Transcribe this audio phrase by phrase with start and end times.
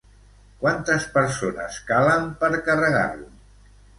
[0.63, 3.29] Quantes persones calen per carregar-lo?